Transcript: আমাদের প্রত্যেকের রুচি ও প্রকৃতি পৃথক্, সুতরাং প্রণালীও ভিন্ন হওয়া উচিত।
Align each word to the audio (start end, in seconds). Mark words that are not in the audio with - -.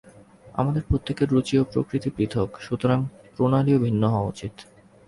আমাদের 0.55 0.83
প্রত্যেকের 0.89 1.27
রুচি 1.29 1.55
ও 1.57 1.63
প্রকৃতি 1.63 2.09
পৃথক্, 2.17 2.51
সুতরাং 2.61 2.99
প্রণালীও 3.35 3.79
ভিন্ন 3.79 4.03
হওয়া 4.07 4.29
উচিত। 4.29 4.53